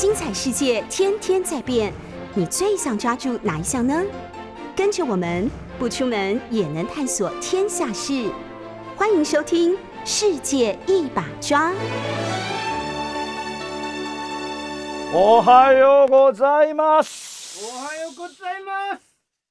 [0.00, 1.92] 精彩世界天天在变，
[2.32, 4.00] 你最想抓住哪一项呢？
[4.76, 8.30] 跟着我们不出门也能探索天下事，
[8.96, 9.74] 欢迎收听
[10.04, 11.72] 《世界一把抓》。
[15.12, 16.98] 我还有我在吗？
[16.98, 19.00] 我还有个在吗？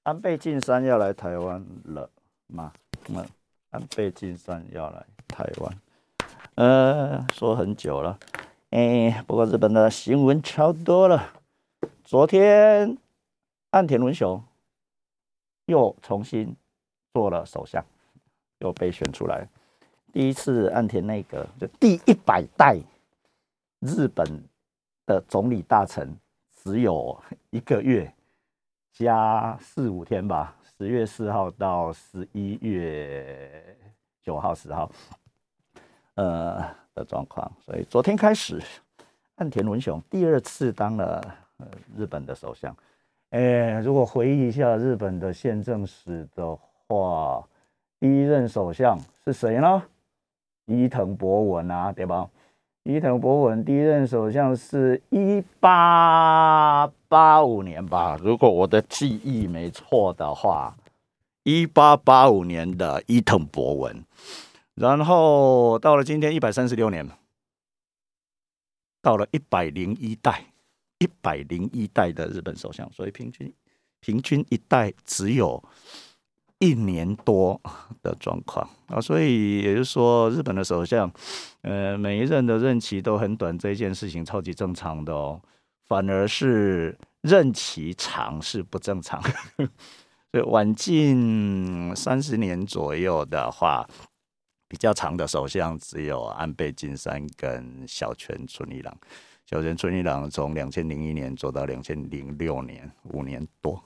[0.04, 2.10] 安倍晋三要来台湾了
[2.48, 2.72] 吗？
[3.10, 3.26] 嗯，
[3.72, 5.78] 安倍晋三要来台湾，
[6.56, 8.18] 呃，说很久了，
[8.72, 11.34] 哎，不过日本的新闻超多了。
[12.04, 12.98] 昨天
[13.70, 14.44] 岸田文雄
[15.68, 16.54] 又重新
[17.14, 17.84] 做了首相，
[18.60, 19.48] 又被选出来，
[20.12, 22.78] 第一次岸田内阁就第一百代
[23.80, 24.44] 日本
[25.06, 26.14] 的总理大臣
[26.54, 27.18] 只有
[27.52, 28.14] 一个月。
[28.92, 33.78] 加四五天吧，十月四号到十一月
[34.24, 34.92] 九号、十号，
[36.18, 36.62] 呃
[36.94, 37.50] 的状况。
[37.66, 38.62] 所以昨天开始，
[39.38, 41.24] 岸田文雄第二次当了
[41.96, 42.76] 日本的首相。
[43.30, 47.44] 哎，如果回忆一下日本的宪政史的话，
[48.00, 49.84] 第一任首相是谁呢？
[50.66, 52.30] 伊藤博文啊，对吧？
[52.84, 60.74] 伊藤博文第一任首相是一八八五年吧，如果我的记忆没错的话，
[61.44, 64.04] 一八八五年的伊藤博文，
[64.78, 67.08] 然后到了今天一百三十六年，
[69.02, 70.46] 到了一百零一代，
[71.00, 73.54] 一百零一代的日本首相，所以平均
[74.00, 75.64] 平均一代只有。
[76.60, 77.62] 一年多
[78.02, 81.08] 的状况啊，所以也就是说，日本的首相，
[81.62, 85.40] 呃，每一任的任期都很短，这件事情超级正常的哦。
[85.86, 89.22] 反而是任期长是不正常，
[90.34, 93.88] 所以晚近三十年左右的话，
[94.68, 98.98] 比较长的首相只有安倍晋三跟小泉纯一郎。
[99.46, 103.82] 小泉纯一郎从两千零一年做到两千零六年，五年多。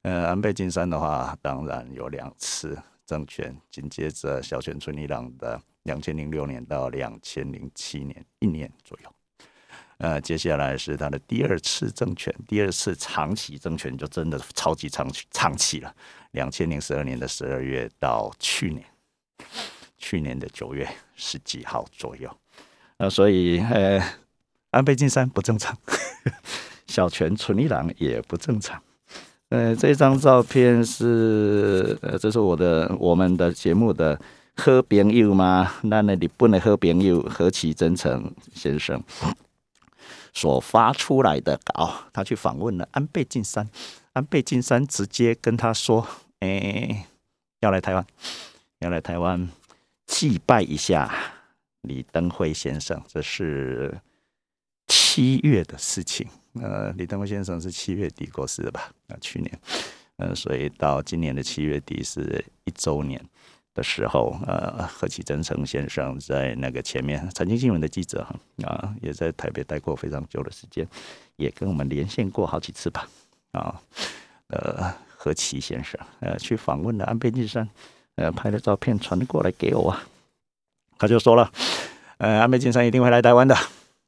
[0.00, 9.14] 呃，安倍晋三的话，当然有两次政权，紧接着小泉纯一郎的两千零六年到两千零七年，一年左右。
[9.98, 15.94] 呃，接下来是他的第二次政权，第二次长期政权就真的超级长长期了，
[16.32, 18.84] 两千零十二年的十二月到去年，
[20.02, 22.28] 去年的九月十几号左右。
[22.98, 24.02] 那所以，呃，
[24.70, 25.78] 安倍晋三不正常，
[26.88, 28.82] 小泉纯一郎也不正常。
[29.50, 34.20] 呃，这张照片是呃，这是我的我们的节目的
[34.56, 35.74] 喝朋友吗？
[35.82, 39.02] 那那里不能喝朋友，何其真诚先生
[40.32, 43.68] 所发出来的稿，他去访问了安倍晋三，
[44.14, 46.06] 安倍晋三直接跟他说
[46.40, 47.06] ：“哎，
[47.60, 48.06] 要来台湾，
[48.78, 49.48] 要来台湾
[50.12, 51.10] 祭拜一下
[51.80, 53.98] 李登辉先生。”这是
[54.86, 56.28] 七月的事情。
[56.60, 58.92] 呃，李登辉先生是七月底过世的吧？
[59.06, 59.60] 那去年，
[60.16, 63.18] 呃，所以到今年的七月底是一周年
[63.72, 70.86] 的时候，呃，何其真诚先生在那个前面，财经新闻的记者哈啊，也在台北待过非常久的时间，
[71.36, 73.08] 也跟我们连线过好几次吧
[73.52, 73.80] 啊，
[74.48, 77.66] 呃，何其先生呃去访问了安倍晋三，
[78.16, 80.02] 呃，拍的照片传过来给我啊，
[80.98, 81.50] 他就说了，
[82.18, 83.56] 呃，安倍晋三一定会来台湾的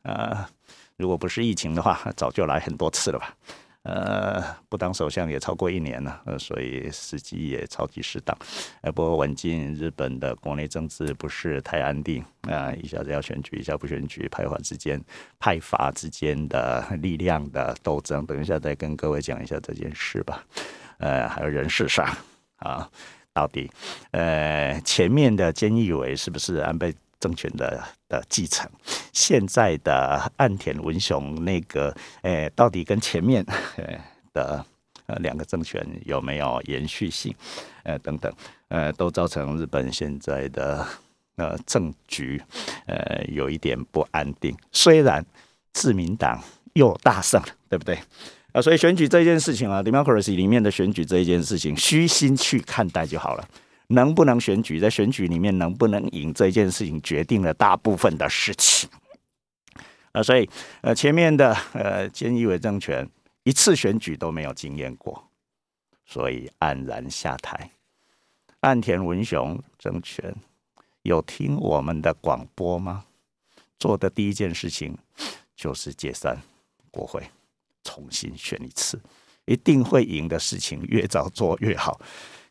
[0.03, 0.49] 啊。
[0.97, 3.35] 如果不是疫情的话，早就来很多次了吧？
[3.83, 8.35] 呃，不当首相也超过一年了，呃，所以时机也超级适当。
[8.95, 14.99] 不过稳进日本的国内政治不是太安定啊，一下子要选举，一下不选举，派阀之间、
[15.39, 20.43] 派阀之间的力量的斗争，等一下再跟各位讲一下这件事吧。
[20.99, 22.07] 呃，还有人事上
[22.57, 22.89] 啊，
[23.35, 23.71] 到底
[24.13, 26.95] 呃前面的菅义伟是不是安倍？
[27.21, 28.69] 政权的的继承，
[29.15, 33.43] 现在的岸田文雄那个，诶，到底跟前面
[34.35, 34.63] 的
[35.07, 37.35] 呃两个政权有没有延续性？
[37.85, 38.31] 呃，等等，
[38.69, 40.87] 呃，都造成日本现在的
[41.37, 42.43] 呃政局
[42.85, 44.55] 呃有一点不安定。
[44.71, 45.25] 虽然
[45.73, 46.39] 自民党
[46.75, 47.99] 又大胜了，对不对？
[48.55, 53.49] 啊，所以选举这件事情啊，democracy 里面的选举这一件事情，虚心去看待就好了。
[53.89, 58.89] 能不能选举，在选举里面能不能赢这件事情，决定了大部分的事情。
[60.13, 60.49] 啊，所以
[60.83, 63.09] 呃，前面的呃菅义伟政权
[63.43, 65.29] 一次选举都没有经验过，
[66.07, 67.73] 所以黯然下台。
[68.61, 70.33] 岸田文雄政权
[71.03, 73.05] 有听我们的广播吗？
[73.81, 74.97] 做的第一件事情
[75.57, 76.39] 就是解散
[76.93, 77.21] 国会，
[77.85, 79.01] 重新选一次，
[79.45, 82.01] 一定会赢的事情，越早做越好。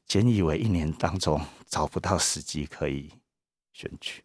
[0.06, 3.10] 简以为一年当中找不到时机可以
[3.74, 4.22] 选举，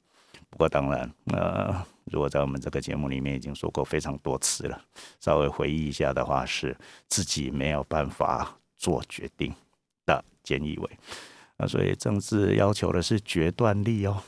[0.50, 4.84] 不过当然，呃，如果在我们这个节目里面已经说过非常多次了，
[5.20, 6.76] 稍微回忆一下的话，是
[7.06, 9.54] 自己没有办法做决定
[10.04, 10.98] 的菅义伟。
[11.56, 14.22] 那所以政治要求的是决断力哦，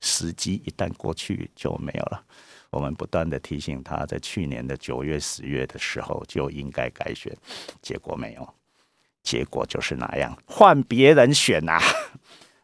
[0.00, 2.24] 时机一旦过去就没有了。
[2.70, 7.36] 我们不断的提醒他，在去年的九月、十月的时候就应该改选，
[7.82, 8.54] 结果没有，
[9.24, 11.80] 结果就是那样，换别人选呐。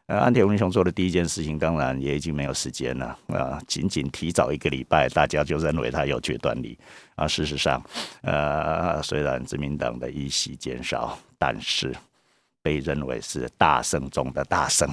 [0.06, 6.78] 呃，安田文雄做的第一件事情，当然也已经没有时间了啊，仅仅提早一个礼拜，大家就认为他有决断力
[7.16, 7.26] 啊。
[7.26, 7.82] 事实上，
[8.22, 11.92] 呃，虽然自民党的议席减少，但是
[12.62, 14.88] 被认为是大胜中的大胜，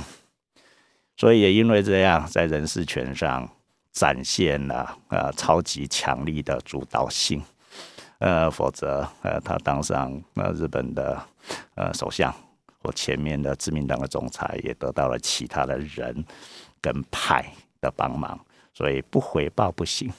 [1.16, 3.48] 所以也因为这样，在人事权上。
[3.94, 7.42] 展现了呃超级强力的主导性，
[8.18, 11.24] 呃，否则呃他当上呃日本的
[11.76, 12.34] 呃首相
[12.82, 16.26] 或前面的自民党的总裁，也得到了其他的人
[16.82, 17.46] 跟派
[17.80, 18.38] 的帮忙，
[18.74, 20.12] 所以不回报不行。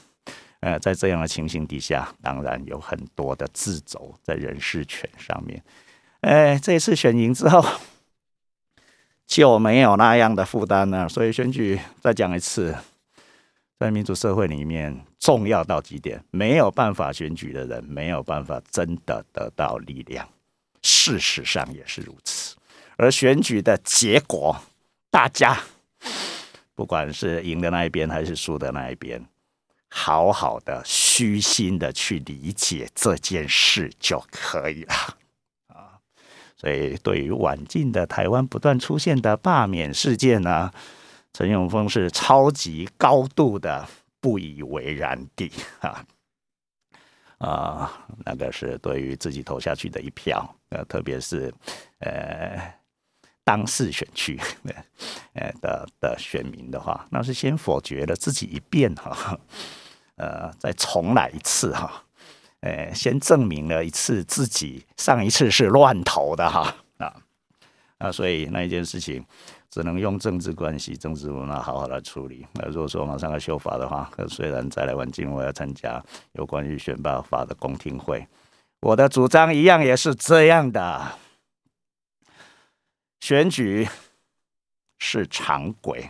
[0.60, 5.60] 呃，在这样的情形底下，当然有很多的自走在人事权上面。
[6.20, 7.62] 哎，这一次选赢之后
[9.26, 12.74] 就没有那样的负担了，所以选举再讲一次。
[13.84, 20.26] 在民主社会里面，重要到极点，没有办法选举的人，没有办法真的得到力量。
[20.80, 22.56] 事实上也是如此。
[22.96, 24.56] 而选举的结果，
[25.10, 25.58] 大家
[26.74, 29.22] 不管是赢的那一边还是输的那一边，
[29.90, 34.94] 好好的虚心的去理解这件事就可以了。
[35.66, 36.00] 啊，
[36.56, 40.72] 所以对于晚近的台湾不断出现的罢免事件呢？
[41.34, 43.86] 陈永峰是超级高度的
[44.20, 45.50] 不以为然的
[45.80, 46.06] 啊
[47.38, 51.52] 啊，那个是对于自己投下去的一票，呃，特别是
[51.98, 52.72] 呃
[53.42, 54.40] 当事选区
[55.34, 59.36] 呃的的选民的话，那是先否决了自己一遍哈，
[60.14, 62.04] 呃，再重来一次哈，
[62.60, 67.16] 呃，先证明了一次自己上一次是乱投的哈啊
[67.98, 69.26] 啊，所以那一件事情。
[69.74, 72.46] 只能用政治关系、政治文化好好的处理。
[72.52, 76.00] 那如果说马上要修法的话，虽然再来晚进，我要参加
[76.34, 78.24] 有关于选拔法的公听会，
[78.82, 81.18] 我的主张一样也是这样的。
[83.18, 83.88] 选举
[84.96, 86.08] 是常规，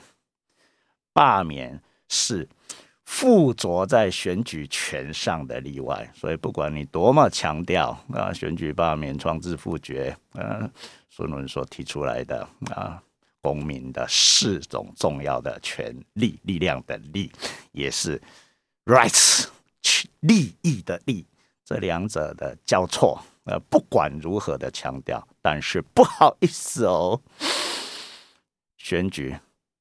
[1.14, 1.80] 罢免
[2.10, 2.46] 是
[3.06, 6.06] 附着在选举权上的例外。
[6.14, 10.70] 所以不管你多么强调啊，选举罢免创制复决，嗯，
[11.08, 13.02] 孙文所提出来的啊。
[13.44, 17.30] 公民的四种重要的权利、力量的利，
[17.72, 18.18] 也是
[18.86, 19.48] rights
[20.20, 21.26] 利益的利，
[21.62, 23.20] 这两者的交错。
[23.44, 27.20] 呃，不管如何的强调，但是不好意思哦，
[28.78, 29.36] 选举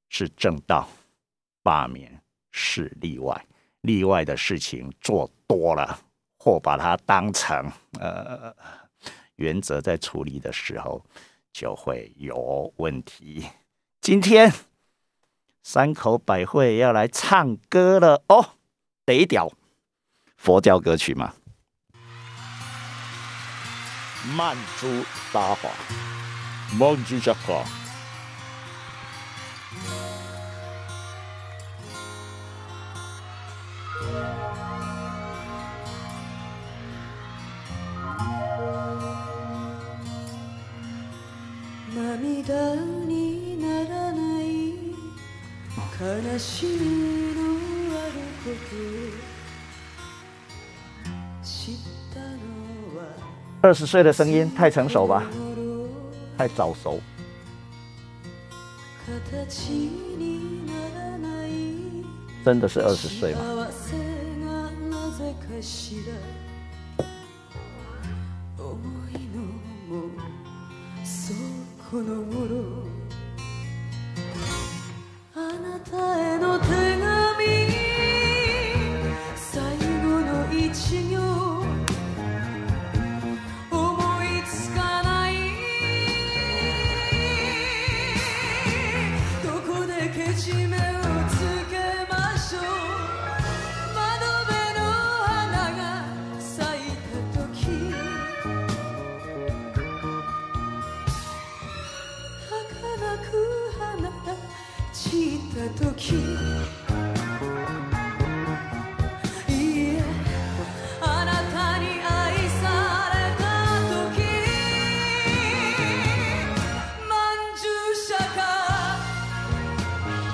[0.09, 0.89] 是正道，
[1.62, 2.21] 罢免
[2.51, 3.45] 是例外。
[3.80, 5.98] 例外的事情做多了，
[6.38, 7.71] 或把它当成
[8.01, 8.54] 呃
[9.36, 11.01] 原则在处理的时候。
[11.53, 13.47] 就会有问题。
[14.01, 14.51] 今天
[15.61, 18.55] 三口百惠要来唱歌了哦，
[19.05, 19.53] 得屌
[20.35, 21.35] 佛教歌曲嘛？
[24.35, 25.69] 曼珠沙华，
[26.77, 27.82] 曼珠沙华。
[53.62, 55.24] 二十岁的声音太成熟吧，
[56.38, 57.00] 太早熟。
[62.44, 63.40] 真的是二十岁吗？
[75.94, 76.82] さえの手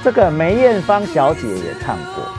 [0.09, 2.33] 这个梅艳芳小姐也唱过。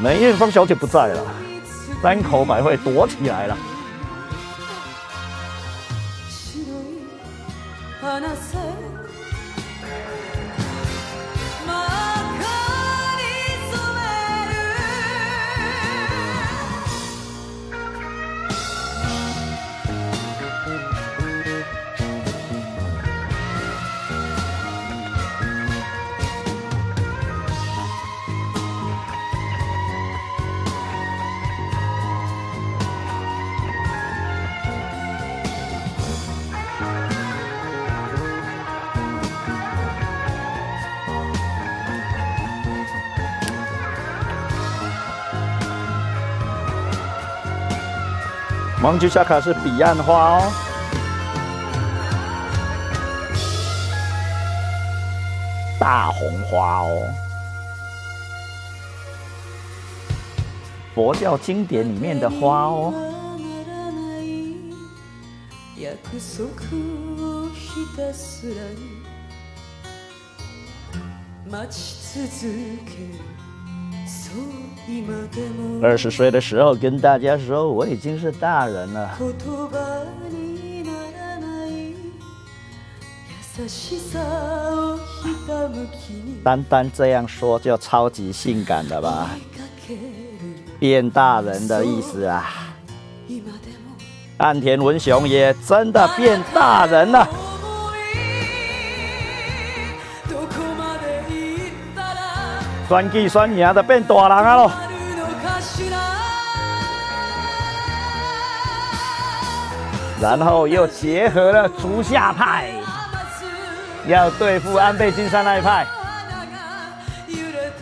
[0.00, 1.20] 梅艳芳小姐不在了，
[2.00, 3.58] 山口百惠躲起来了。
[48.80, 50.52] 王菊下卡是彼岸花哦，
[55.80, 57.02] 大红花哦，
[60.94, 62.94] 佛教经典里面的花哦。
[75.82, 79.18] 二十岁的时候跟大家说，我已经是大人了。
[86.44, 89.30] 单单这样说就超级性感的吧？
[90.78, 92.74] 变大人的意思啊！
[94.38, 97.28] 岸田文雄也真的变大人了。
[102.88, 104.70] 选举选赢的变大人啊喽！
[110.20, 112.70] 然后又结合了竹下派，
[114.06, 115.86] 要对付安倍晋三那一派。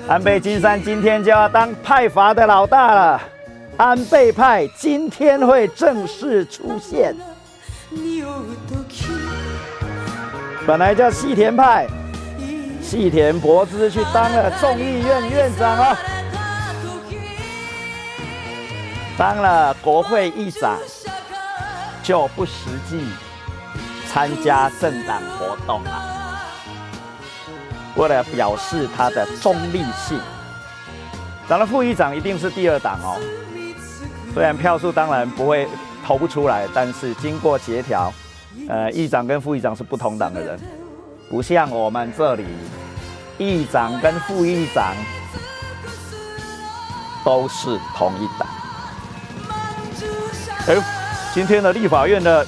[0.09, 3.21] 安倍晋三今天就要当派阀的老大了，
[3.77, 7.15] 安倍派今天会正式出现。
[10.67, 11.87] 本来叫细田派。
[12.87, 15.99] 细田博之去当了众议院院长了，
[19.19, 20.79] 当了国会议长
[22.05, 22.53] 就不实
[22.89, 23.05] 际
[24.09, 26.39] 参加政党活动了。
[27.97, 30.21] 为了表示他的中立性，
[31.49, 33.19] 当了副议长一定是第二党哦。
[34.33, 35.67] 虽然票数当然不会
[36.07, 38.15] 投不出来，但是经过协调，
[38.69, 40.86] 呃，议长跟副议长是不同党的人。
[41.29, 42.45] 不像我们这里，
[43.37, 44.95] 议长跟副议长
[47.25, 48.49] 都是同一党。
[50.69, 50.77] 哎，
[51.35, 52.47] 今天的立法院的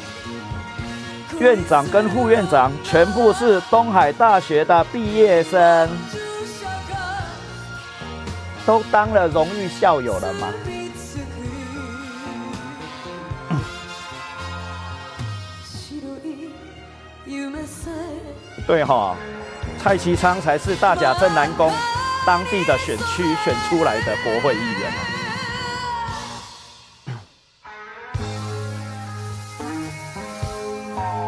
[1.41, 5.89] 院长跟副院长全部是东海大学的毕业生，
[8.65, 10.49] 都当了荣誉校友了吗？
[18.69, 19.17] 对哈，
[19.83, 21.73] 蔡其昌才是大甲镇南宫
[22.27, 24.93] 当地的选区选出来的国会议员。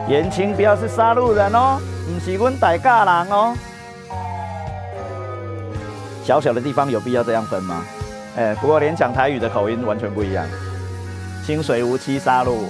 [0.07, 3.57] 言情不要是杀戮人哦，不是阮大家人哦。
[6.23, 7.83] 小小的地方有必要这样分吗？
[8.37, 10.45] 哎，不过连讲台语的口音完全不一样。
[11.47, 12.67] 清水无期杀戮，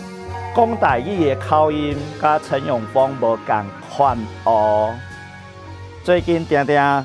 [0.54, 3.66] 讲台语的口音，跟陈永峰无共。
[4.00, 4.94] 换哦！
[6.02, 7.04] 最近定定上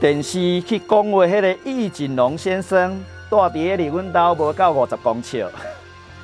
[0.00, 3.00] 电视去讲话，迄个易锦龙先生
[3.30, 5.46] 住伫离阮兜无到五十公尺，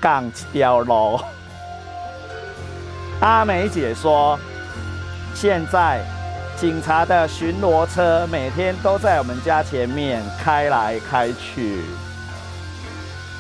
[0.03, 1.21] 讲一条路。
[3.21, 4.37] 阿美姐说，
[5.33, 6.01] 现在
[6.57, 11.83] 警察的巡逻车每天都在我们家前面开来开去。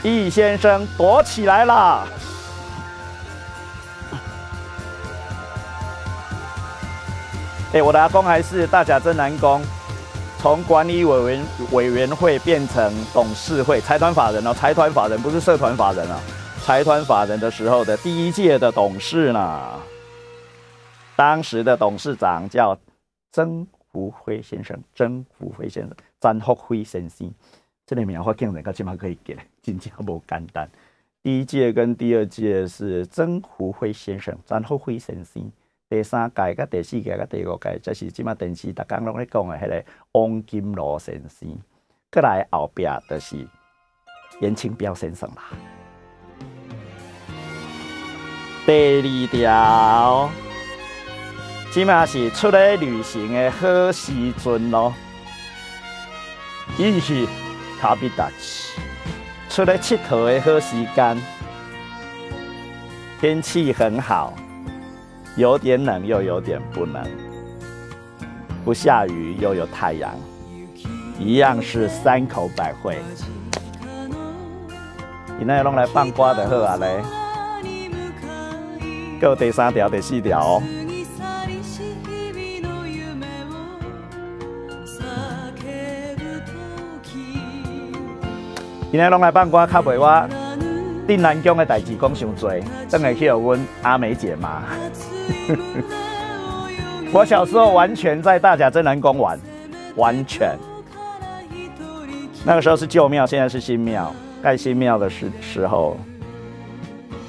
[0.05, 2.07] 易先生躲起来了。
[7.73, 9.61] 哎，我的阿公还是大甲镇南宫，
[10.38, 16.20] 从管理委员委员会变成董事会财团法人哦，财团法人不是社团法人啊，
[16.62, 19.73] 财团法人的时候的第一届的董事呢，
[21.16, 22.78] 当时的董事长叫
[23.32, 27.28] 曾福辉先生，曾福辉先生，曾福辉先生，
[27.85, 30.70] 这个名我竟然到今嘛可以给，真正无简单。
[31.20, 35.50] 第一届跟第二届是曾福辉先生，曾福辉先生。
[35.88, 41.49] 第三届、甲第四届、甲第五届，就是即马电视逐工拢咧讲的迄个王金罗先生。
[42.11, 43.37] 过来后壁就是
[44.40, 45.43] 严清标先生啦。
[48.66, 50.28] 第二条，
[51.71, 54.93] 即马是出来旅行的好时阵咯。
[56.76, 57.25] 伊是
[57.78, 58.81] 卡比达奇，
[59.49, 61.23] 出来佚佗的好时间，
[63.21, 64.35] 天气很好，
[65.37, 67.05] 有点冷又有点不冷，
[68.64, 70.11] 不下雨又有太阳，
[71.19, 72.97] 一样是三口百惠。
[75.38, 77.05] 今仔拢来放歌就好啊咧，
[79.21, 80.62] 有第三条、第四条哦。
[88.90, 90.46] 今仔拢来放歌，较袂我
[91.07, 92.51] 定南宫的代志讲伤多，
[92.91, 94.63] 等下去阮阿梅姐骂。
[97.13, 99.39] 我小时候完全在大甲镇南宫玩，
[99.95, 100.57] 完全。
[102.45, 104.13] 那个时候是旧庙，现在是新庙。
[104.43, 105.97] 盖新庙的时时候，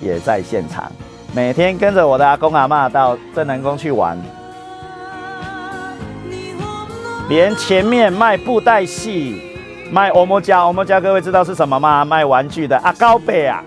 [0.02, 0.92] 也在现场，
[1.34, 4.22] 每天跟着我的阿公阿妈到镇南宫去玩，
[7.28, 9.57] 连前面卖布袋戏、
[9.92, 12.04] 卖欧摩家，欧摩家各位知道是什么吗？
[12.04, 13.64] 卖玩具的阿高贝啊，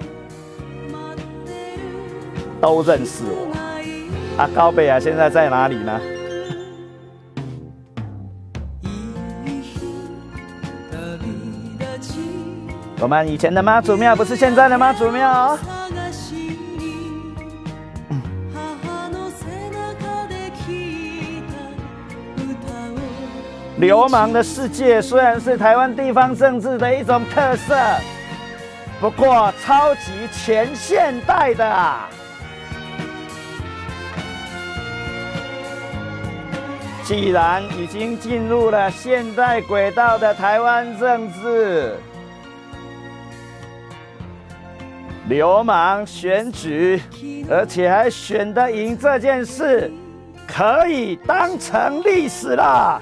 [2.61, 3.49] 都认识我。
[4.37, 6.01] 阿高贝啊，现在在哪里呢？
[13.01, 15.59] 我们以前的妈祖庙不是现在的妈祖庙。
[23.81, 27.75] 流氓的世界虽然是台湾地方政治的一种特色，
[29.01, 32.07] 不过超级前现代的啊！
[37.03, 41.97] 既然已经进入了现代轨道的台湾政治。
[45.27, 47.01] 流氓选举，
[47.49, 49.91] 而且还选得赢这件事，
[50.47, 53.01] 可以当成历史了。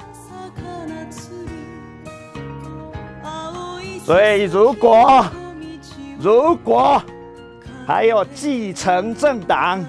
[4.08, 5.22] 所以，如果
[6.18, 7.02] 如果
[7.86, 9.84] 还有继承政党，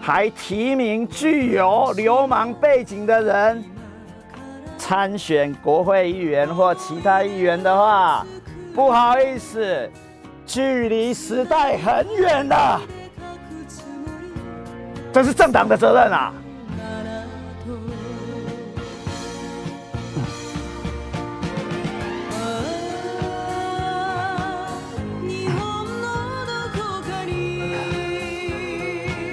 [0.00, 3.62] 还提名具有流氓背景的人
[4.78, 8.24] 参选国会议员或其他议员的话，
[8.74, 9.90] 不好意思。
[10.46, 12.80] 距离时代很远了，
[15.12, 16.32] 这是政党的责任啊！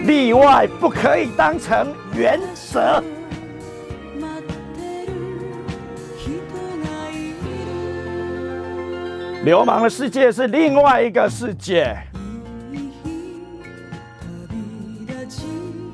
[0.09, 3.03] 例外不可以当成原则。
[9.43, 11.95] 流氓的世界是另外一个世界。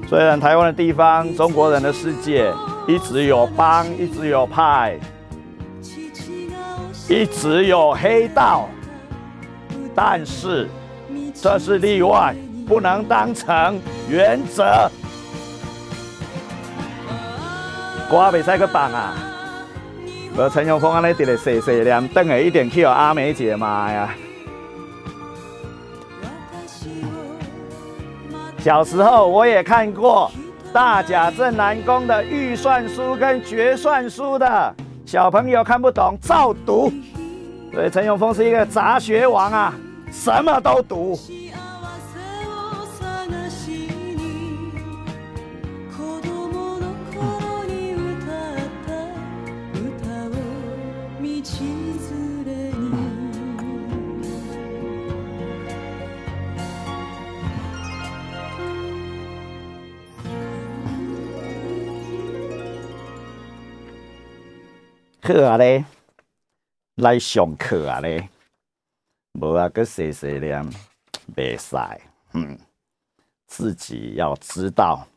[0.08, 2.54] 虽然台湾的地方，中国人的世界
[2.88, 4.97] 一直有帮，一直有派，
[7.10, 8.69] 一直有黑道，
[9.93, 10.69] 但是
[11.34, 12.34] 这是例外，
[12.65, 13.78] 不能当成
[14.10, 14.89] 原则。
[18.10, 19.13] 瓜比赛个榜啊！
[20.38, 24.13] 无陈永峰安尼直咧细细念，等下一定去阿美姐骂呀。
[28.60, 30.30] 小时候我也看过
[30.74, 36.91] 大甲镇南宫的预算书跟决算书的，小朋友看不懂照读，
[37.74, 39.74] 所以陈永峰是一个杂学王啊，
[40.12, 41.18] 什么都读。
[65.25, 65.83] 课啊咧，
[66.97, 68.29] 来上课啊咧，
[69.33, 70.63] 无啊个细细念，
[71.35, 71.75] 袂使，
[72.33, 72.55] 嗯，
[73.47, 75.07] 自己要知道，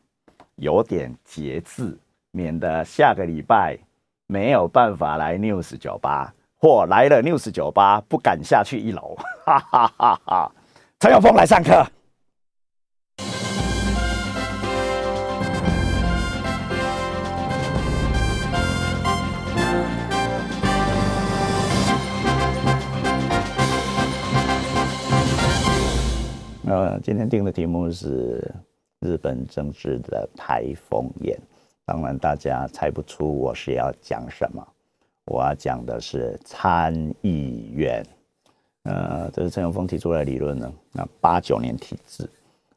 [0.55, 1.95] 有点节制，
[2.31, 3.77] 免得下个礼拜
[4.25, 10.51] 没有办法来 News 酒吧，或来了 News 酒吧不敢下去一楼，哈哈哈哈！
[10.99, 11.85] 陈永峰来上课。
[26.69, 28.53] 呃，今天定的题目是
[28.99, 31.35] 日本政治的台风眼。
[31.83, 34.63] 当然，大家猜不出我是要讲什么。
[35.25, 38.05] 我要讲的是参议院。
[38.83, 40.71] 呃，这是陈永峰提出来的理论呢。
[40.91, 42.29] 那八九年体制，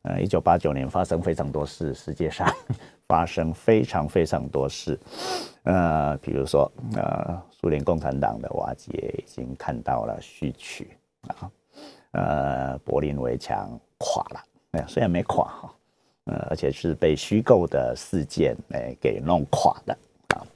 [0.05, 2.49] 呃，一九八九年发生非常多事，世界上
[3.07, 4.99] 发生非常非常多事。
[5.65, 10.97] 呃，比如说，呃，苏联共产党的瓦解已经看到了序曲
[11.29, 11.51] 啊，
[12.13, 15.75] 呃，柏林围墙垮了，哎，虽然没垮哈，
[16.25, 19.99] 呃，而且是被虚构的事件哎给弄垮的
[20.29, 20.47] 啊。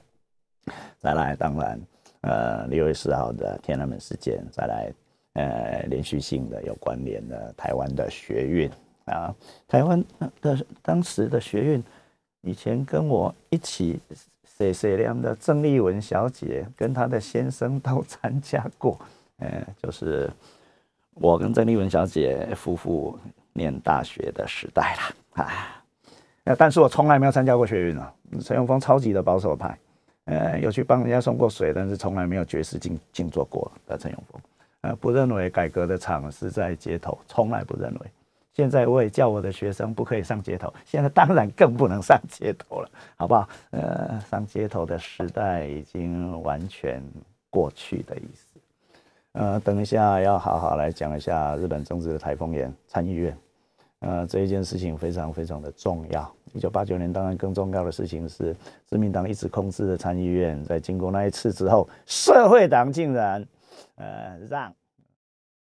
[0.97, 1.81] 再来，当然，
[2.21, 4.93] 呃，六月四号的天安门事件，再来，
[5.33, 8.71] 呃，连续性的有关联的台湾的学运
[9.05, 9.35] 啊，
[9.67, 10.03] 台湾
[10.41, 11.83] 的当时的学运，
[12.41, 13.99] 以前跟我一起。
[14.57, 18.99] 谢谢亮的郑丽文小姐跟她的先生都参加过，
[19.37, 20.27] 呃，就是
[21.19, 23.17] 我跟郑丽文小姐夫妇
[23.53, 25.83] 念大学的时代了啊。
[26.43, 28.13] 呃，但是我从来没有参加过学运啊。
[28.41, 29.77] 陈永峰超级的保守派，
[30.25, 34.41] 呃，有去帮人家送过水，但是从来没有绝食静静坐过的陈永峰，
[34.81, 37.99] 呃，不认为改革的场是在街头，从来不认为。
[38.53, 43.47] 现在我也叫我的学生不可以上街头，现在当然更不能上街头了，好不好？
[43.71, 47.01] 呃，上街头的时代已经完全
[47.49, 48.46] 过去的意思。
[49.37, 53.37] 呃，等一下要好好来讲一下日本政治的台风眼参议院。
[53.99, 56.35] 呃，这一件事情非常非常的重要。
[56.53, 63.45] 一九八九年，当然更重要的事情是，自民党一直控制的参议院，在经过那一次之后，社会党竟然
[63.95, 64.73] 呃让。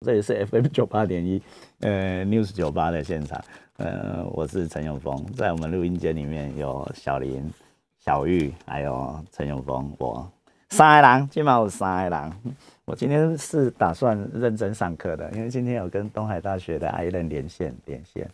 [0.01, 1.41] 这也是 FM 九八点一，
[1.81, 3.43] 呃，News 九八的现场，
[3.79, 7.51] 呃，我是陈永峰，在我们录音间里面有小林、
[8.01, 10.31] 小玉，还有陈永峰，我
[10.75, 12.33] 三个人，今晚有三个人。
[12.85, 18.29] 我今天是打算认真上课的，因为今天有跟东海大学的艾伦连线连线，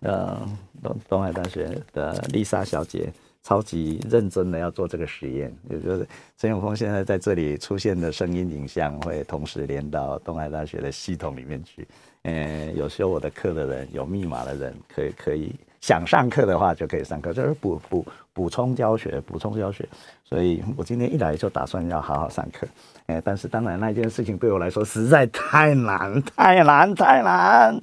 [0.00, 0.40] 呃，
[0.82, 3.12] 东东海大学的丽莎小姐。
[3.44, 6.06] 超级认真的要做这个实验，也就是
[6.38, 11.84] 陈永峰现在在这里出现的声音影像会同时连到东海大学的系统里面去。
[12.22, 15.52] 嗯，有修我的课的人，有密码的人，可以可以
[15.82, 19.86] 想上课的话就可以上课，就是补补补充教学，补充教学。
[20.24, 22.66] 所以我今天一来就打算要好好上课。
[23.06, 27.78] 哎，但是当然那件事情对我来说实在太难，太难，太难。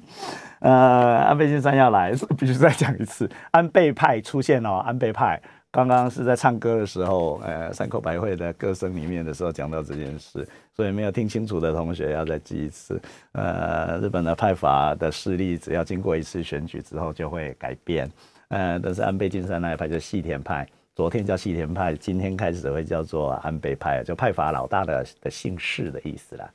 [0.60, 3.30] 呃，安倍晋三要来，必须再讲一次。
[3.50, 10.46] 安倍派出现了，安倍派刚刚是在唱歌的时候，呃，山口百惠的歌声里面的时候讲到这件事，
[10.80, 12.98] 所以没有听清楚的同学要再记一次。
[13.32, 18.10] 呃，日本的派法的势力，只要经过一次选举之后就会改变。
[18.48, 20.66] 呃，但是安倍晋三那一派叫细田派，
[20.96, 26.50] 昨天叫细田派，今天开始会叫做安倍派，就派法老大的的姓氏的意思啦。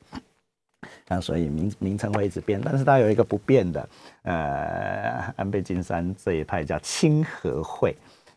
[1.06, 3.88] 那所以名名称会一直变，但是它有一个不变的，
[4.24, 7.94] 呃，安倍晋三这一派叫清和会，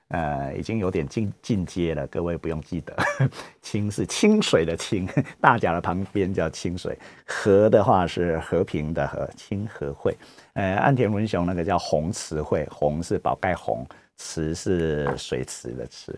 [0.10, 2.96] 呃，已经有点进进阶了，各位不用记得，
[3.62, 5.08] 清是清水的清，
[5.40, 10.18] 大甲的旁边叫清水，和的话是和平的和，清和会，
[10.54, 13.86] 呃，岸田文雄那个叫红池会，红是宝盖红，
[14.18, 16.12] 池是水池的池，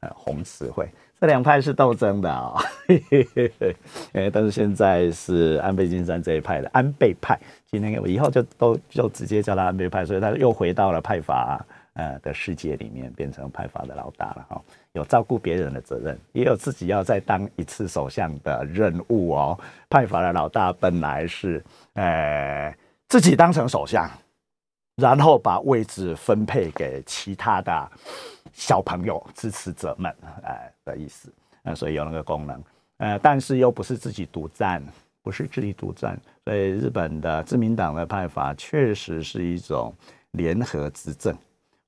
[0.00, 0.88] 呃，红池会。
[1.20, 2.54] 这两派是斗争的啊，
[4.12, 7.38] 哎， 但是现在是安倍晋三这一派的安倍派，
[7.70, 19.58] 今天我以后就都就直接叫他安倍派，所以他又回到了派阀呃的世界里面，变成派阀的老大了哈，有照顾别人的责任，也有自己要再当一次首相的任务哦。
[19.88, 22.72] 派阀的老大本来是呃
[23.08, 24.08] 自己当成首相，
[24.96, 27.90] 然后把位置分配给其他的。
[28.56, 31.28] 小朋友支持者们，哎的意思，
[31.64, 32.62] 呃，所以有那个功能，
[32.98, 34.80] 呃，但是又不是自己独占，
[35.24, 39.92] 不是自己独占，所以日本的自民党的派法确实是一种
[40.30, 41.36] 联合执政、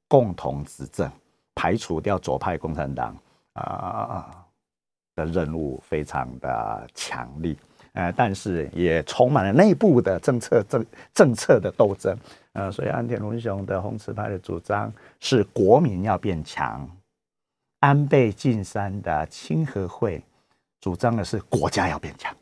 [0.09, 1.11] 共同执政，
[1.55, 3.17] 排除掉左派共产党
[3.55, 4.45] 啊
[5.15, 7.59] 的任务非常的强力。
[7.93, 12.15] 呃，但是也充满了内部的政策政政策的斗争，
[12.53, 16.87] 呃，所以安田文雄的红池派的主张是国民要变强，
[17.81, 20.23] 安倍晋三的清和会
[20.79, 22.37] 主张的是国家要变强，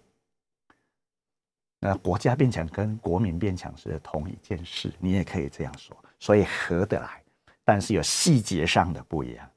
[1.79, 7.23] 那国家变强跟国民变强是同一件事，你也可以这样说，所以合得来，
[7.65, 9.49] 但是有细节上的不一样。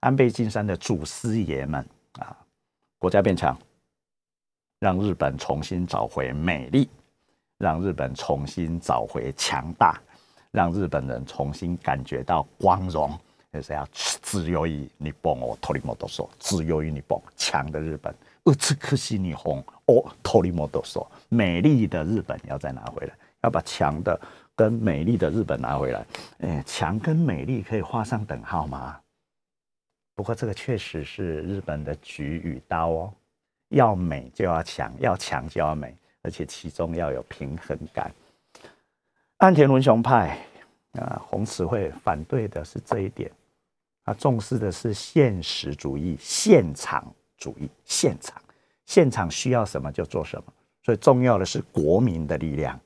[0.00, 1.84] 安倍晋三的祖师爷们
[2.20, 2.36] 啊，
[2.98, 3.58] 国家变强。
[4.80, 6.88] 让日本重新找回美丽，
[7.58, 10.00] 让日本重新找回强大，
[10.52, 13.18] 让日本人重新感觉到光荣。
[13.50, 24.20] 就是要自由于日本哦，托里莫多说，自由于日本强的日本，而此可惜你红哦，托里莫多说，美丽的日本要再拿回来，要把强的
[24.58, 26.04] 跟美丽的日本拿回来。
[26.40, 28.98] 哎，强跟美丽可以画上等号吗？
[30.16, 33.14] 不过这个确实是日本的举与刀哦。
[33.68, 38.12] 要美就要强，要强就要美，而且其中要有平衡感。
[39.36, 40.36] 岸田文雄派
[40.94, 43.30] 啊，红池会反对的是这一点，
[44.04, 48.42] 他重视的是现实主义、现场主义、现场
[48.86, 52.80] 现场需要什么就做什么，所以重要的是国民的力量，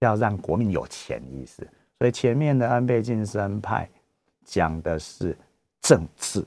[0.00, 1.66] 要让国民有钱意思。
[1.98, 3.88] 所以前面的安倍晋三派
[4.44, 5.36] 讲的是
[5.80, 6.44] 政治，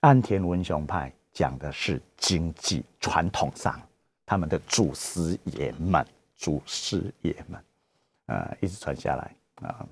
[0.00, 3.80] 岸田文雄派讲的是经济，传统上
[4.24, 6.06] 他们的祖师爷们、
[6.36, 7.64] 祖师爷们，
[8.26, 9.86] 呃，一直传下来啊。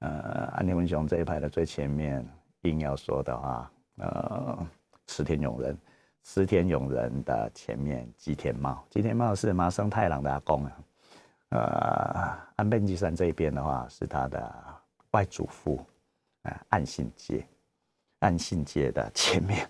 [0.00, 0.10] 呃，
[0.54, 2.26] 安田文雄这一派的最前面，
[2.62, 4.66] 硬要说的话，呃，
[5.06, 5.76] 池田勇人，
[6.22, 10.72] 池田勇人的前面吉田茂，吉田茂是麻生太郎的阿公啊。
[11.50, 14.54] 呃，安倍晋三这一边的话，是他的
[15.12, 15.84] 外祖父，
[16.42, 17.46] 呃，岸信介，
[18.20, 19.68] 岸信介的前面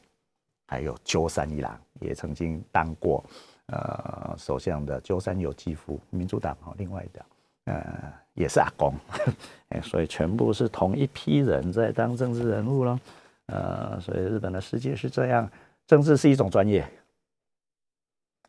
[0.66, 3.24] 还有鸠山一郎，也曾经当过
[3.66, 7.24] 呃首相的鸠山由纪夫，民主党哦，另外的。
[7.66, 8.94] 呃，也是阿公，
[9.68, 12.98] 哎，所以全部是同一批人在当政治人物咯。
[13.46, 15.48] 呃，所以日本的世界是这样，
[15.86, 16.90] 政治是一种专业，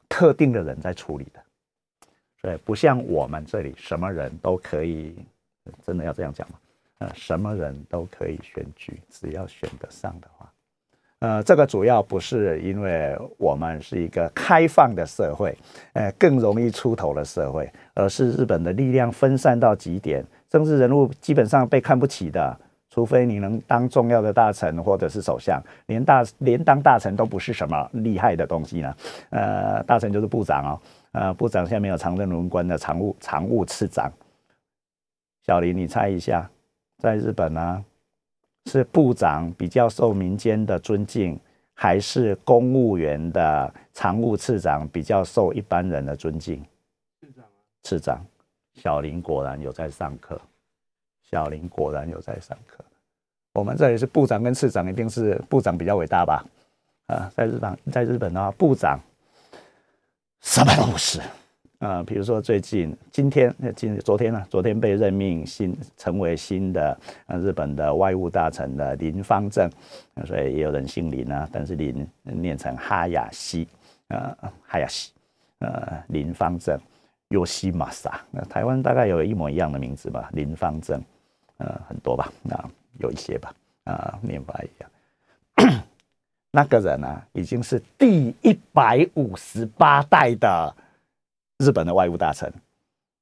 [0.09, 1.43] 特定的人在处理的，
[2.41, 5.15] 对不像我们这里什么人都可以，
[5.85, 6.55] 真的要这样讲吗？
[6.99, 10.51] 呃，什么人都可以选举，只要选得上的话。
[11.19, 15.55] 呃，这个主要不是因为我们是一个开放的社会，
[15.93, 22.59] 呃，更容易出头的社会，而是日本的力量分散到极点，政治人物基本上被看不起的，
[22.91, 28.95] 除非你能当重要的大臣或者是首相，连大连当大臣都不是什么厉害的东西呢。
[29.29, 30.81] 呃，大臣就是部长哦，
[31.13, 34.11] 呃，部长下面有常任文官的常务常务次长。
[35.47, 36.47] 小林，你猜一下，
[36.99, 37.83] 在日本呢？
[38.67, 41.39] 是部长比较受民间的尊敬，
[41.73, 46.63] 还是公务员的常务次长比较受一般人的尊敬？
[47.21, 47.49] 次长啊，
[47.81, 48.25] 次长。
[48.75, 50.39] 小林果然有在上课，
[51.31, 52.83] 小林果然有在上课。
[53.53, 56.45] 我们这里是部长跟次长，一定是部长比较伟大吧？
[57.07, 58.99] 啊，在日本，在日本的话，部长
[60.41, 61.21] 什么都不是。
[61.79, 69.67] 啊，比如说最近今天、今昨天呢，昨天被任命新成为新的呃日本的外务大臣的林方正，
[70.25, 73.67] 所以也有人姓林啊，但是林念成哈亚西，
[74.09, 75.11] 呃哈亚西，
[75.57, 76.79] 呃林方正，
[77.29, 81.01] 尤西马萨，那台湾大概有一模一样的名字吧，林方正，
[81.61, 82.57] 呃很多吧，那
[82.99, 83.53] 有一些吧，
[83.85, 85.83] 啊念法一样，
[86.51, 90.75] 那个人呢，已经是第一百五十八代的。
[91.63, 92.51] 日本的外务大臣，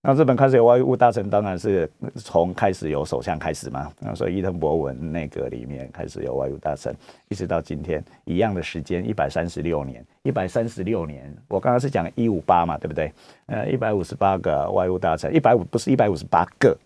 [0.02, 3.92] 那日本开始有外务大臣，当然是从开始有首相开始嘛。
[4.00, 6.96] 那所以伊藤博文内阁里面开始有外务大臣，
[7.28, 10.02] 一直到今天一样的时间，一百三十六年。
[10.24, 13.12] 一百三十六年，我刚刚是讲一五八嘛，对不对？
[13.48, 16.78] 呃，一百五十八个外务大臣，一百五不是一百五十八个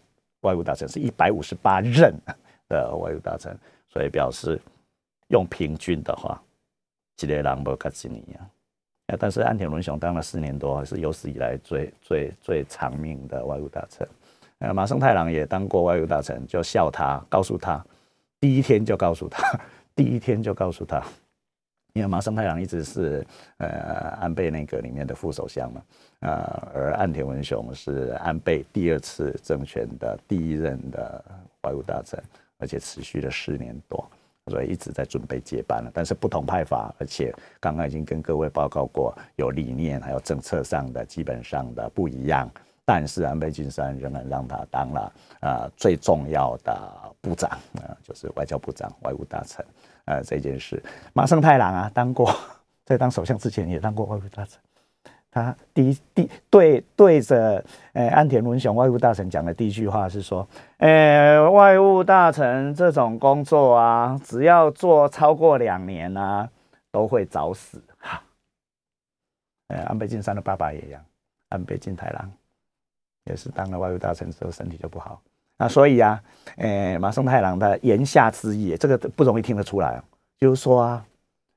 [0.44, 2.16] 外务大臣，是一百五十八任
[2.70, 3.58] 的外务大臣，
[3.90, 4.58] 所以表示
[5.28, 6.42] 用平均的话，
[7.18, 8.50] 几个人不卡几年呀？
[9.20, 14.08] 但是安田文雄当了四年多，是有史以来最最最长命的外务大臣。
[14.60, 17.86] 呃，马生太郎也当过外务大臣，就笑他，告诉他，
[18.40, 19.60] 第一天就告诉他，
[19.94, 21.04] 第一天就告诉他，
[21.94, 23.26] 因为麻生太郎一直是
[23.58, 23.68] 呃
[24.20, 25.82] 安倍内阁里面的副首相嘛，
[26.22, 26.30] 呃，
[26.74, 31.24] 而岸田文雄是安倍第二次政权的第一任的
[31.62, 32.22] 外务大臣，
[32.58, 34.04] 而且持续了四年多。
[34.48, 42.50] 所以一直在准备接班了，但是不同派法，而且刚刚已经跟各位报告过，有理念还有政策上的基本上的不一样。
[42.84, 49.66] 但是安倍晋三仍然让他当了啊最重要的部长啊，就是外交部长、外务大臣。
[50.06, 52.30] 呃，这件事，麻生太郎啊，当过
[52.84, 54.60] 在当首相之前也当过外务大臣。
[55.32, 57.64] 他第一第对对着
[57.94, 66.48] 呃安田文雄外务大臣讲的第一句话是说，呃外务大臣这种工作啊，只要做超过两年啊，
[66.92, 68.22] 都会早死哈。
[69.70, 71.04] 呃安倍晋三的爸爸也一样，
[71.50, 72.32] 安倍晋太郎
[73.24, 75.20] 也是当了外务大臣之后身体就不好，
[75.64, 76.22] 那所以啊，
[76.58, 80.04] 呃麻生太郎的言下之意，这个不容易听得出来哦，
[80.42, 81.06] 就是说啊，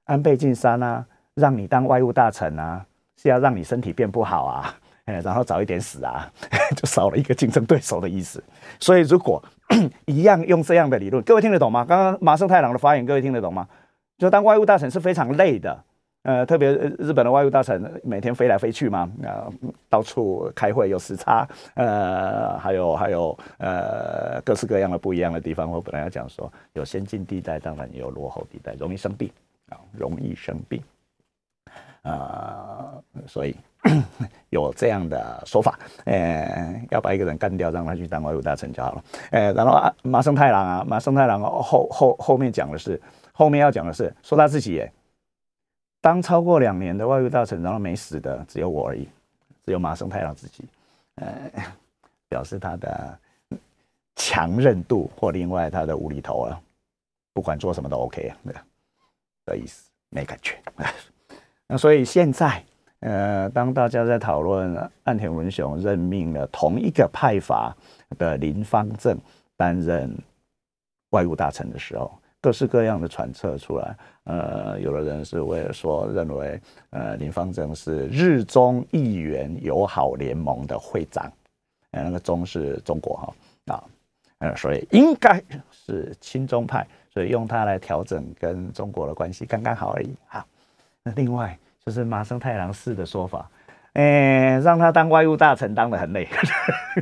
[0.05, 2.85] 安倍晋三啊，让你当外务大臣啊。
[3.19, 4.75] 是要让你身体变不好啊，
[5.07, 6.31] 哎，然后早一点死啊，
[6.77, 8.45] 就少了一个竞争对手的意思。
[8.79, 9.43] 所以如果
[10.05, 11.83] 一样用这样的理论，各位听得懂吗？
[11.83, 13.67] 刚刚麻生太郎的发言，各位听得懂吗？
[14.19, 15.83] 就当外务大臣是非常累的，
[16.27, 19.47] 呃，特别日本的外务大臣每天飞来飞去嘛，啊，
[19.89, 25.71] 到处开会有时差，呃，还有还有呃各式各样的不一样的地方。
[25.71, 29.31] 我本来要讲说，有先进地带，当然也有落后地带，容易生病
[29.69, 30.83] 啊，容易生病。
[32.03, 32.95] 啊，
[33.27, 33.57] 所以
[34.51, 39.05] 有这样的说法，呃，要把一个人干掉，让他去当外务大臣就好了。
[39.31, 43.01] 呃，然后啊，麻生太郎啊，麻生太郎后后后面讲的是，
[43.33, 44.89] 后面要讲的是说他自己
[46.07, 49.09] 当超过两年的外务大臣，然后没死的只有我而已，
[49.65, 50.65] 只有麻生太郎自己，
[51.17, 51.51] 呃，
[52.29, 53.19] 表示他的
[54.15, 56.63] 强韧度或另外他的无厘头啊，
[57.33, 58.39] 不管做什么都 OK 啊，
[59.47, 60.57] 的意思没感觉。
[61.67, 62.65] 那所以现在，
[63.01, 67.77] 呃，当大家在讨论岸田文雄任命了同一个派阀
[68.17, 69.19] 的林方正
[69.57, 70.17] 担任
[71.11, 72.17] 外务大臣的时候，
[72.47, 73.97] 各式各样的揣测出来。
[74.23, 81.29] 呃，有的人是为了说认为，呃，林方正是日中议员友好联盟的会长，
[81.91, 83.83] 呃，那个中是中国哈啊，
[84.39, 90.47] 呃，所以应该是亲中派，所以用它来调整跟中国的关系，刚刚好而已哈。
[91.03, 93.51] 那另外就是麻生太郎式的说法，
[93.95, 96.29] 哎，让他当外务大臣当的很累，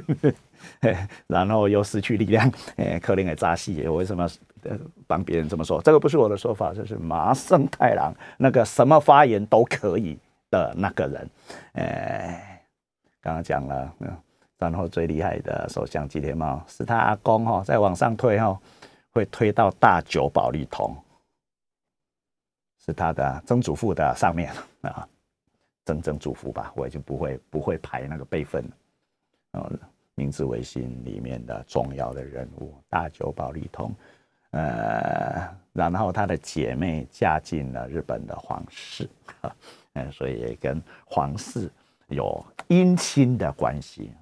[1.26, 4.26] 然后又失去力量，哎，可怜的扎西，为什么
[4.64, 5.80] 呃帮别人这么说？
[5.82, 10.18] 这个不是我的说法，这是麻生太郎那个什么发言都可以
[10.50, 11.30] 的那个人，
[11.72, 12.66] 哎，
[13.20, 13.94] 刚刚讲了，
[14.58, 18.58] 然后最厉害的首相吉田茂是他阿公哈，再往上推哈，
[19.10, 20.96] 会推到大久保利通。
[22.86, 25.08] 是他的曾祖父的上面啊，
[25.86, 28.62] 曾曾祖父吧，我已经不会不会排那个辈分
[29.52, 29.70] 了。
[30.14, 33.92] 明治维新里面的重要的人物大久保利通，
[34.54, 39.08] 呃，然后他的姐妹嫁进了日本的皇室，
[39.92, 41.70] 嗯， 所以也跟皇室
[42.08, 44.12] 有姻亲的关系。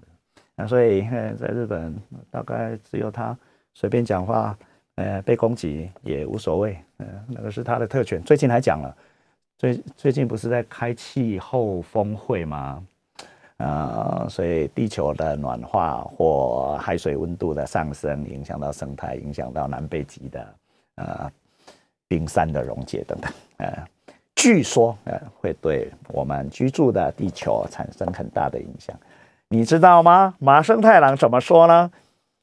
[0.55, 1.03] 那所以
[1.39, 1.95] 在日本
[2.31, 3.37] 大概只有他
[3.75, 4.57] 随便讲话。
[4.97, 8.23] 呃，被攻击也无所谓，呃，那个是他的特权。
[8.23, 8.95] 最近还讲了，
[9.57, 12.87] 最最近不是在开气候峰会吗？
[13.63, 20.55] 啊，所以地球的暖化或海水温度的上升，影响到生态，影响到南北极的
[20.97, 21.31] 呃
[22.09, 23.73] 冰山的溶解等等，呃，
[24.35, 28.97] 据说呃会对我们居住的地球产生很大的影响。
[29.49, 30.35] 你知道吗？
[30.39, 31.91] 麻生太郎怎么说呢？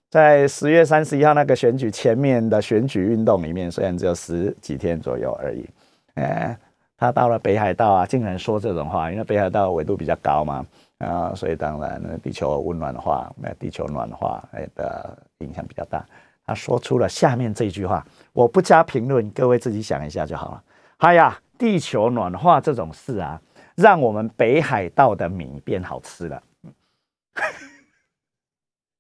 [0.10, 5.70] 在十月三十一号那个选举前面的选举运动里面，虽然只有十几天左右而已，
[6.16, 6.58] 呃，
[6.98, 10.66] 他到了北海道啊，竟然说这种话，因为北海道纬度比较高嘛，
[11.00, 16.06] 啊，所以当然地球温暖化，那地球暖化哎的影响比较大。
[16.46, 20.64] 他说出了下面这句话，我不加评论，各位自己想一下就好了。
[20.98, 23.42] 哎呀，地球暖化这种事啊，
[23.76, 26.44] 让我们北海道的米变好吃了，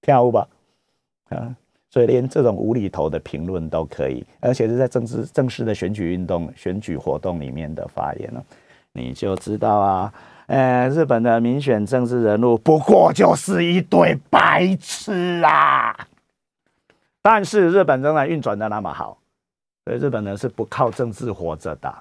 [0.01, 0.47] 跳舞吧。
[1.29, 1.55] 啊，
[1.89, 8.45] 所以连这种无厘头的评论都可以，而且是在政治正式的选举运动、选举活动里面的发言了，
[8.93, 10.13] 你就知道啊，
[10.49, 15.95] 呃，日本的民选政治人物不过就是一堆白痴啊。
[17.21, 19.19] 但是日本仍然运转的那么好，
[19.85, 21.93] 所以日本人是不靠政治活着的，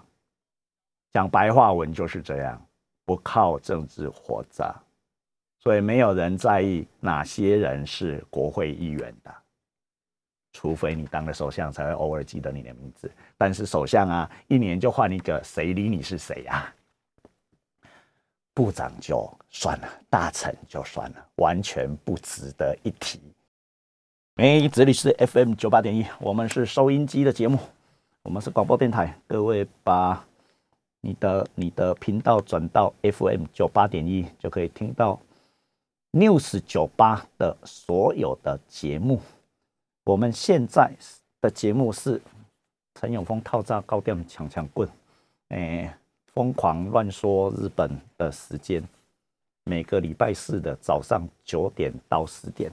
[1.13, 2.59] 讲白话文就是这样，
[3.05, 4.75] 不靠政治活着。
[5.59, 9.35] 所以没有人在意哪些人是国会议员的，
[10.55, 13.11] 除非你当了首相，才会偶尔记得你的名字。
[13.37, 16.73] 但是首相啊，一年就换一个，谁理你是谁呀？
[18.59, 23.21] 部长就算了，大臣就算了，完全不值得一提。
[24.35, 27.57] 哎，这里是 FM 九八点一，我们是收音机的节目，
[28.25, 29.17] 我们是广播电台。
[29.29, 30.27] 各位把
[31.01, 35.21] 你的你的频道转到 FM 九八点一，就可以听到。
[36.11, 39.21] News 九八的所有的节目，
[40.03, 40.91] 我们现在
[41.41, 42.21] 的节目是
[42.97, 44.89] 陈永峰套炸高调强强棍，
[45.51, 45.97] 哎，
[46.39, 48.81] 疯狂乱说日本的时间，
[49.65, 52.71] 每个礼拜四的早上九点到十点，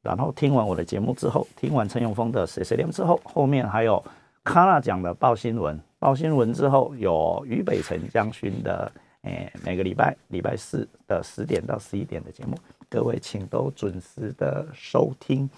[0.00, 4.02] 然后听完我的节目之后，听完陈永峰的谁谁连之后，后面还有
[4.42, 8.90] 卡纳讲的报新闻，报新闻之后有俞北辰将军的。
[9.20, 12.56] 哎，每个礼拜礼拜四的十点到十一点的节目，
[12.88, 15.48] 各位请都准时的收听。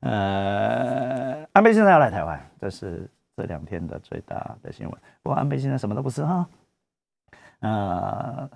[0.00, 4.98] 呃，安倍现在要来台湾，这是这两天的最大的新闻。
[5.22, 6.46] 不过安倍现在什么都不是哈。
[7.60, 8.48] 那，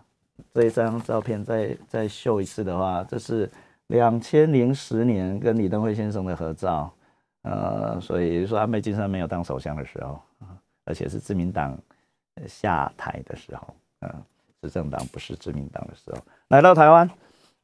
[0.53, 3.51] 这一张照片再再秀一次的话，这是
[3.89, 6.93] 两千零十年跟李登辉先生的合照。
[7.43, 10.21] 呃，所以说安倍晋三没有当首相的时候
[10.85, 11.79] 而且是自民党
[12.47, 14.23] 下台的时候，嗯。
[14.61, 16.19] 执政党不是自民党的时候
[16.49, 17.09] 来到台湾，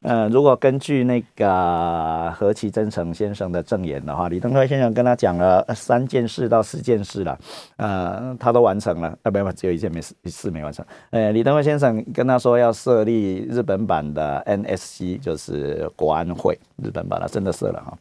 [0.05, 7.39] 呃，如果根据那个何其真诚先生的证言的话，李登辉先生跟他讲了三件事到四件事了，
[7.77, 10.85] 呃，他都完成了，啊，没有，只有一件没事，事没完成。
[11.11, 17.99] 呃，李登辉先生跟他说要设立日本版的 NSC，就是国安会，日本把它真的设了哈，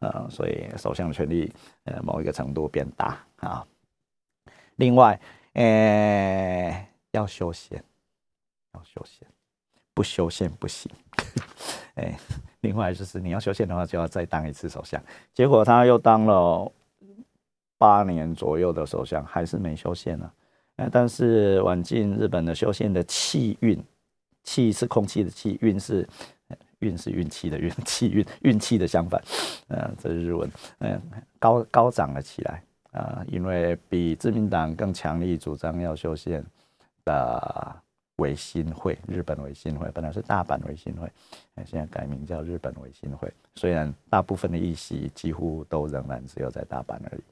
[0.00, 1.52] 呃，所以首相权力
[1.84, 3.64] 呃某一个程度变大啊。
[4.76, 5.18] 另外，
[5.54, 6.86] 呃。
[7.14, 7.84] 要修宪，
[8.72, 9.28] 要修宪，
[9.92, 10.90] 不修宪不行。
[11.94, 12.16] 哎，
[12.62, 15.02] 另外就是你要修宪的话，就要再当一次首相。
[15.34, 16.70] 结果他又当了
[17.76, 20.30] 八年左右的首相，还是没修宪呢。
[20.76, 23.82] 哎，但是晚近日本的修宪的气运，
[24.42, 26.08] 气是空气的气，运是
[26.78, 29.22] 运是运气的运，气运运气的相反。
[29.68, 30.50] 嗯，这是日文。
[30.78, 31.00] 嗯，
[31.38, 32.62] 高高涨了起来
[32.92, 36.44] 啊，因为比自民党更强力主张要修宪
[37.04, 37.81] 的。
[38.22, 41.10] 维新会，日本维新会本来是大阪维新会，
[41.66, 43.28] 现在改名叫日本维新会。
[43.56, 47.22] 虽然大部分的议席几乎都仍然只有在大阪而已，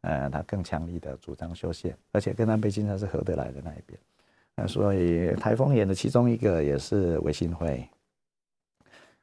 [0.00, 3.98] 呃，他更强力的主张修宪，而且跟南北京山是合得来的那一边。
[4.56, 7.86] 那所以台风演的其中一个也是维新会。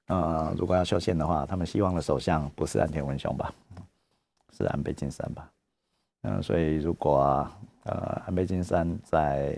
[0.06, 3.52] 呃，如果要修宪的话，他们希望的首相不是安田文雄吧？
[4.56, 5.52] 是安倍晋三吧？
[6.22, 7.50] 嗯，所以如果
[7.84, 9.58] 呃安倍晋三在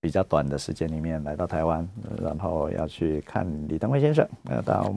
[0.00, 1.86] 比较短的时间里面来到台湾，
[2.22, 4.26] 然后要去看李登辉先生。
[4.50, 4.94] 要，到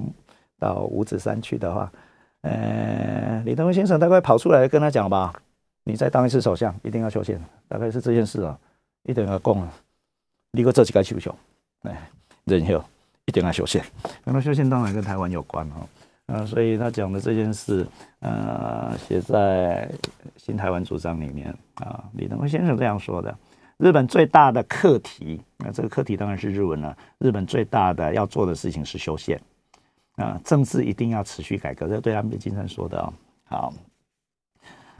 [0.57, 1.91] 到五指山去的话，
[2.41, 5.33] 呃，李登辉先生大概跑出来跟他讲吧
[5.83, 7.37] ：“你再当一次首相，一定要修宪。”
[7.67, 8.57] 大概是这件事啊，
[9.03, 9.69] 一定要讲。
[10.51, 11.35] 你个这几个修修，
[11.81, 12.09] 哎，
[12.45, 12.81] 人后
[13.25, 13.83] 一定要修宪。
[14.23, 15.87] 那修宪当然跟台湾有关哈，
[16.27, 17.85] 呃，所以他讲的这件事，
[18.19, 19.91] 呃，写在
[20.37, 22.05] 新台湾主张里面啊。
[22.13, 23.35] 李登辉先生这样说的。
[23.83, 26.97] 日本最大的课题，那这个课题当然是日文了。
[27.17, 29.37] 日本最大的要做的事情是修宪
[30.15, 31.85] 啊，政治一定要持续改革。
[31.89, 33.13] 这对安倍晋三说的哦。
[33.43, 33.73] 好，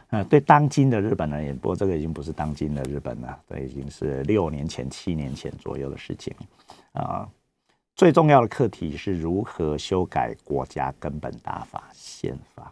[0.10, 6.36] 呃，对当今的日本而言，不过这个已经不是当今的日本了，这已经是六年前、七年前左右的事情
[6.92, 7.26] 啊。
[7.96, 12.70] 最重要的课题是如何修改国家根本大法宪法。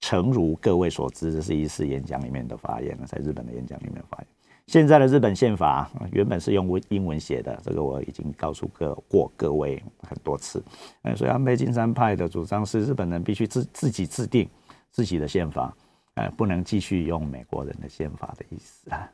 [0.00, 4.26] 诚如各位所知，这是一次演讲里面的发言在日本的演讲里面发言。
[4.66, 10.64] 现在的日本宪法原本是用英文写的，这个我已经告诉各过各位很多次。
[11.02, 14.48] 嗯，所以安倍晋三派的主张是日本人必须自自己制定
[14.90, 15.76] 自己的宪法，
[16.14, 19.10] 呃，不能继续用美国人的宪法的意思啊。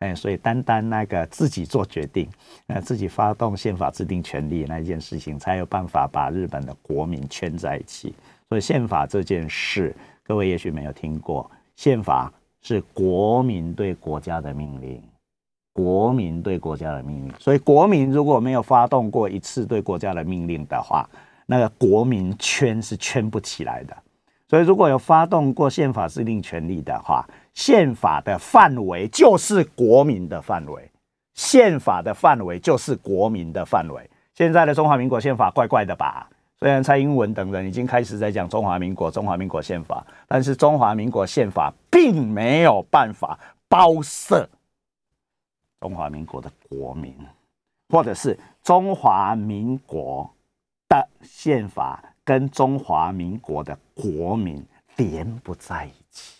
[0.00, 2.28] 哎，所以单单那个自己做决定，
[2.66, 8.14] 呃，自己发动宪法制定权利那一件事情，才有办法把日本的国民圈在一起。
[8.50, 12.30] 所以宪法这件事，各位也许没有听过宪法。
[12.62, 15.02] 是国民对国家的命令，
[15.72, 17.32] 国民对国家的命令。
[17.38, 21.08] 所以，国民如果没有发动过一次对国家的命令的话，
[21.46, 23.96] 那个国民圈是圈不起来的。
[24.48, 30.90] 所以，如果有发动过宪法制定权利的话，宪法的范围就是国民的范围，
[31.34, 34.08] 宪法的范围就是国民的范围。
[34.34, 36.28] 现在的中华民国宪法怪怪的吧？
[36.60, 44.46] 虽然蔡英文等人已经开始在讲中华民国、中华民国宪法，但是中华民国宪法并没有办法包摄
[45.80, 47.14] 中华民国的国民，
[47.88, 50.30] 或者是中华民国
[50.86, 54.62] 的宪法跟中华民国的国民
[54.96, 56.36] 连不在一起。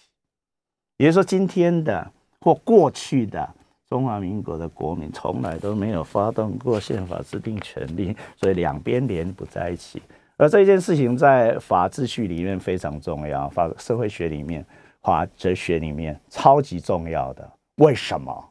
[0.98, 2.12] 也就是说，今天的
[2.42, 3.48] 或过去的
[3.90, 10.00] 中华民国的国民从来都没有发动过宪法制定权利，所以两边连不在一起。
[10.36, 14.64] 而这件事情在法秩序里面非常重要，法社会学里面、
[15.02, 17.52] 法哲学里面超级重要的。
[17.78, 18.48] 为什么？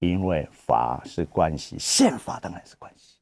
[0.00, 3.16] 因为法是关系，宪法当然是关系，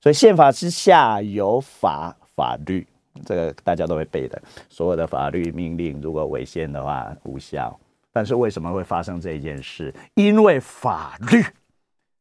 [0.00, 2.86] 所以宪法之下有法法律，
[3.26, 4.40] 这个大家都会背的。
[4.68, 7.76] 所有的法律命令如果违宪的话无效。
[8.12, 9.94] 但是为什么会发生这一件事？
[10.14, 11.44] 因为法律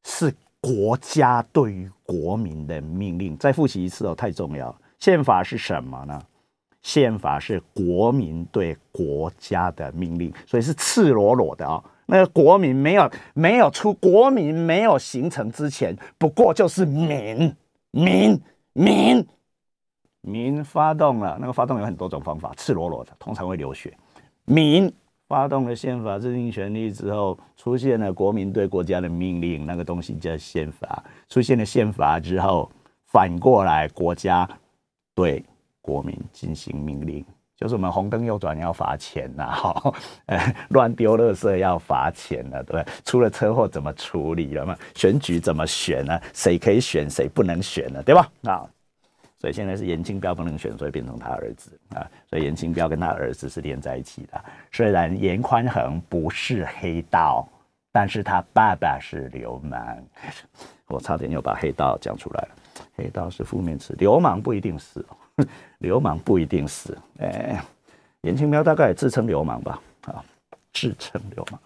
[0.03, 0.33] 是。
[0.61, 4.77] 国家对于国民的命令，再复习一次哦，太重要。
[4.99, 6.21] 宪法是什么呢？
[6.81, 11.81] 宪法是国民对国家的命令，所以是赤裸裸的哦。
[12.07, 17.55] 那个国民没有没有出，国民没有形成之前，不过就是民
[17.91, 18.37] 民
[18.73, 19.25] 民
[20.19, 21.37] 民发动了。
[21.39, 23.97] 那个发动有很多种方法，赤裸裸的，通常会流血。
[24.43, 24.93] 民。
[25.29, 31.03] 发动了宪法制定权利之后，出现了国民对国家的命令，那个东西叫宪法。
[31.29, 32.69] 出现了宪法之后，
[33.05, 34.49] 反过来国家
[35.13, 35.45] 对
[35.81, 37.23] 国民进行命令，
[37.55, 39.93] 就是我们红灯右转要罚钱呐，哈，
[40.69, 42.85] 乱丢垃圾要罚钱了，对不对？
[43.05, 44.75] 出了车祸怎么处理了嘛？
[44.95, 46.19] 选举怎么选呢？
[46.33, 48.01] 谁可以选，谁不能选呢？
[48.01, 48.27] 对吧？
[48.45, 48.67] 啊。
[49.39, 52.05] 所以现在是严清标不能选，所以变成他儿子啊。
[52.29, 54.43] 所以严清标跟他儿子是连在一起的。
[54.71, 57.47] 虽然严宽恒不是黑道，
[57.91, 59.97] 但是他爸爸是流氓。
[60.87, 62.49] 我差点又把黑道讲出来了。
[62.95, 65.05] 黑道是负面词，流氓不一定是，
[65.79, 66.97] 流氓不一定是。
[67.19, 67.63] 哎，
[68.21, 69.81] 严清标大概也自称流氓吧？
[70.05, 70.23] 啊，
[70.73, 71.61] 自称流氓。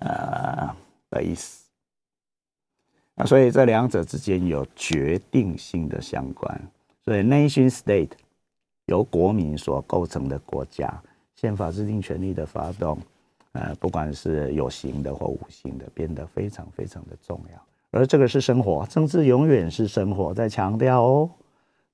[1.10, 1.67] 的意思。
[3.18, 6.60] 那所以这两者之间有决定性的相关。
[7.04, 8.10] 所以 nation state
[8.86, 10.88] 由国民所构成的国家，
[11.34, 12.96] 宪法制定权利的发动，
[13.52, 17.60] 呃，不管是有形的或无形的，变得非常非常的重要。
[17.90, 21.30] 而这个是生活，政治永远是生活，在强调哦，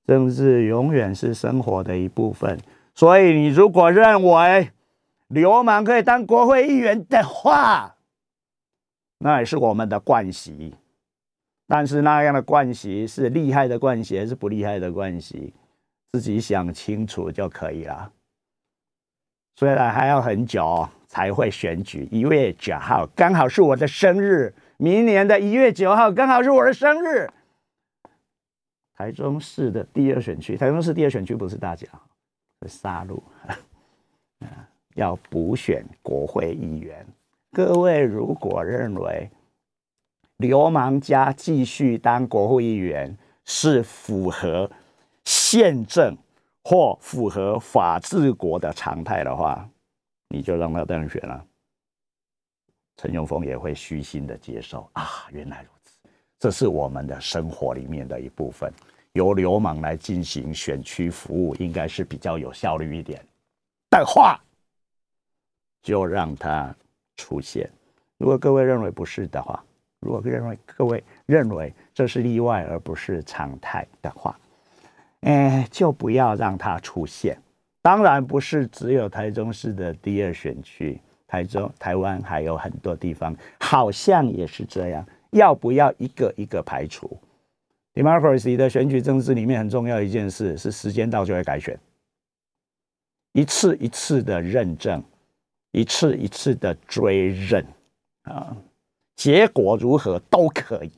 [0.05, 2.59] 政治永远是生活的一部分。
[2.93, 4.69] 所以你如果认为
[5.29, 7.95] 流氓可以当国会议员的话，
[9.19, 10.75] 那也是我们的惯习。
[11.67, 15.53] 但是那样的惯习是厉害的惯习还是不厉害的惯习，
[16.11, 18.11] 自己想清楚就可以了。
[19.55, 27.29] 虽然还要很久才会选举，一月九号刚好是我的生日，明年的一月九号刚好是我的生日。
[28.97, 31.87] 台中市的第二选区，台中市第二选区不是大甲，
[32.61, 33.23] 是沙鹿，
[34.95, 37.05] 要补选国会议员。
[37.51, 39.29] 各位如果认为，
[40.37, 44.69] 流氓家继续当国会议员是符合
[45.23, 46.17] 宪政
[46.63, 49.67] 或符合法治国的常态的话，
[50.29, 51.45] 你就让他当选了。
[52.97, 55.99] 陈永峰也会虚心的接受啊，原来如此，
[56.39, 58.71] 这是我们的生活里面的一部分。
[59.13, 63.25] 由流氓来进行选区服务，应该是比较有效率一点
[63.89, 64.37] 的话，
[65.81, 66.75] 就让他
[67.15, 67.69] 出现。
[68.17, 69.63] 如果各位认为不是的话，
[70.05, 74.39] 如果认为各位认为这是例外而不是常态的话，
[75.21, 77.35] 哎，就不要让它出现。
[77.81, 85.03] 当然不是只有台中市的第二选区，台中、台湾还有很多地方好像也是这样。
[85.31, 87.19] 要不要一个一个排除
[87.95, 91.77] ？Democracy 的选举政治里面很重要一件事是时间到就会改选，
[93.33, 95.03] 一次一次的认证，
[95.71, 97.65] 一次一次的追认
[98.23, 98.55] 啊。
[99.15, 100.91] 结果如何都可以，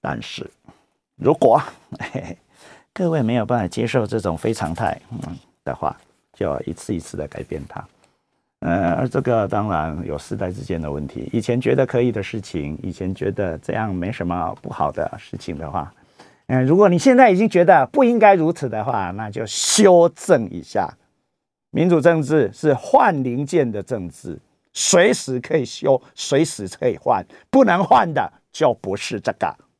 [0.00, 0.50] 但是
[1.16, 1.62] 如果
[1.98, 2.38] 嘿嘿
[2.92, 5.96] 各位没有办法接受这种非常态嗯的话，
[6.32, 7.84] 就要一次一次的改变它。
[8.60, 11.28] 呃，而这个当然有世代之间的问题。
[11.32, 15.92] 以前觉得可以的事情，以前觉得这样没什么不好的事情的话，
[16.46, 20.96] 嗯，如果你现在已经觉得不应该如此的话，那就修正一下。
[21.70, 24.38] 民主政治是换零件的政治。
[24.74, 29.56] 随时可以修，随时可以换，不能换的就不是这个。